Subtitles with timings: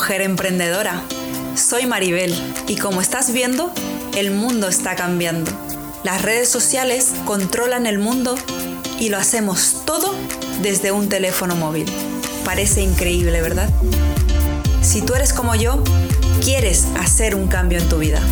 [0.00, 1.02] mujer emprendedora.
[1.56, 2.34] Soy Maribel
[2.66, 3.70] y como estás viendo,
[4.16, 5.50] el mundo está cambiando.
[6.04, 8.34] Las redes sociales controlan el mundo
[8.98, 10.14] y lo hacemos todo
[10.62, 11.84] desde un teléfono móvil.
[12.46, 13.68] Parece increíble, ¿verdad?
[14.80, 15.84] Si tú eres como yo,
[16.42, 18.22] quieres hacer un cambio en tu vida.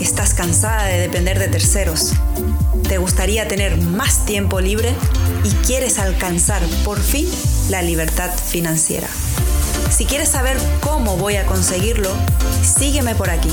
[0.00, 2.12] Estás cansada de depender de terceros.
[2.88, 4.94] Te gustaría tener más tiempo libre
[5.42, 7.28] y quieres alcanzar por fin
[7.70, 9.08] la libertad financiera.
[9.90, 12.10] Si quieres saber cómo voy a conseguirlo,
[12.62, 13.50] sígueme por aquí,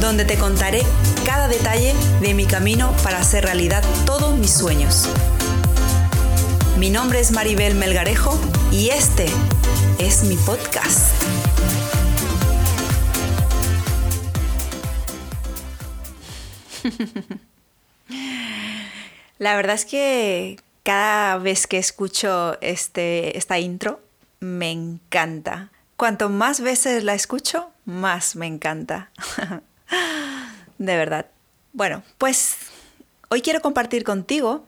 [0.00, 0.82] donde te contaré
[1.26, 5.08] cada detalle de mi camino para hacer realidad todos mis sueños.
[6.78, 8.38] Mi nombre es Maribel Melgarejo
[8.70, 9.26] y este
[9.98, 11.12] es mi podcast.
[19.38, 24.00] La verdad es que cada vez que escucho este, esta intro,
[24.40, 25.70] me encanta.
[25.96, 29.10] Cuanto más veces la escucho, más me encanta.
[30.78, 31.26] de verdad.
[31.72, 32.56] Bueno, pues
[33.28, 34.64] hoy quiero compartir contigo,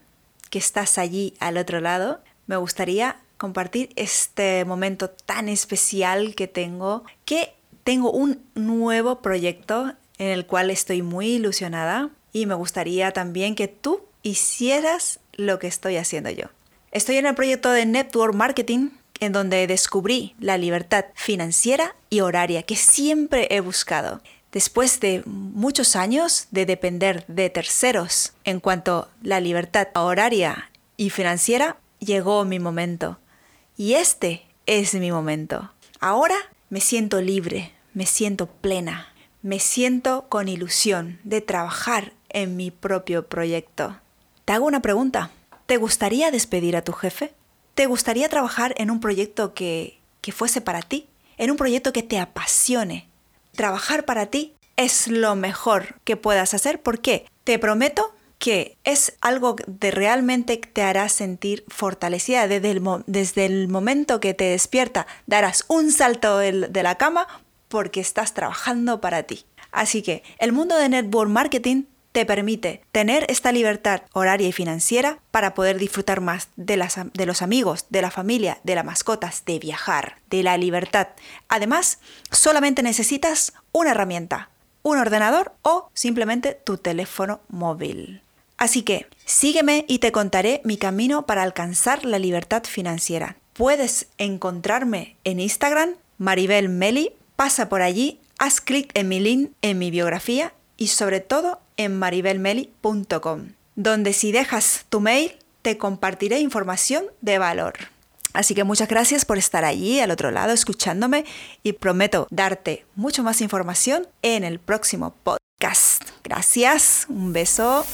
[0.51, 7.05] que estás allí al otro lado, me gustaría compartir este momento tan especial que tengo,
[7.25, 13.55] que tengo un nuevo proyecto en el cual estoy muy ilusionada y me gustaría también
[13.55, 16.47] que tú hicieras lo que estoy haciendo yo.
[16.93, 18.91] Estoy en el proyecto de Network Marketing
[19.23, 24.21] en donde descubrí la libertad financiera y horaria que siempre he buscado.
[24.51, 31.11] Después de muchos años de depender de terceros en cuanto a la libertad horaria y
[31.11, 33.21] financiera, llegó mi momento.
[33.77, 35.71] Y este es mi momento.
[36.01, 36.37] Ahora
[36.69, 43.29] me siento libre, me siento plena, me siento con ilusión de trabajar en mi propio
[43.29, 44.01] proyecto.
[44.45, 45.31] Te hago una pregunta.
[45.67, 47.33] ¿Te gustaría despedir a tu jefe?
[47.75, 51.09] ¿Te gustaría trabajar en un proyecto que, que fuese para ti?
[51.39, 53.09] En un proyecto que te apasione.
[53.53, 56.83] Trabajar para ti es lo mejor que puedas hacer.
[56.83, 57.27] ¿Por qué?
[57.45, 62.49] Te prometo que es algo de realmente te hará sentir fortalecida.
[62.49, 67.27] Desde el, desde el momento que te despierta, darás un salto de la cama
[67.69, 69.45] porque estás trabajando para ti.
[69.71, 75.19] Así que el mundo de network marketing te permite tener esta libertad horaria y financiera
[75.31, 79.45] para poder disfrutar más de, las, de los amigos, de la familia, de las mascotas,
[79.47, 81.09] de viajar, de la libertad.
[81.49, 81.99] Además,
[82.31, 84.51] solamente necesitas una herramienta,
[84.83, 88.23] un ordenador o simplemente tu teléfono móvil.
[88.59, 93.37] Así que sígueme y te contaré mi camino para alcanzar la libertad financiera.
[93.55, 99.79] Puedes encontrarme en Instagram, Maribel Meli, pasa por allí, haz clic en mi link en
[99.79, 107.05] mi biografía y sobre todo en maribelmeli.com, donde si dejas tu mail te compartiré información
[107.21, 107.75] de valor.
[108.33, 111.25] Así que muchas gracias por estar allí al otro lado escuchándome
[111.63, 116.03] y prometo darte mucho más información en el próximo podcast.
[116.25, 117.85] Gracias, un beso.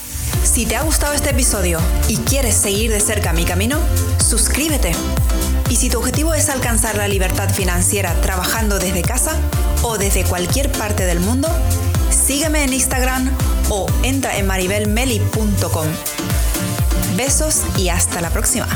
[0.45, 3.79] Si te ha gustado este episodio y quieres seguir de cerca mi camino,
[4.25, 4.93] suscríbete.
[5.69, 9.37] Y si tu objetivo es alcanzar la libertad financiera trabajando desde casa
[9.83, 11.49] o desde cualquier parte del mundo,
[12.11, 13.31] sígueme en Instagram
[13.71, 15.87] o entra en maribelmeli.com.
[17.17, 18.69] Besos y hasta la próxima.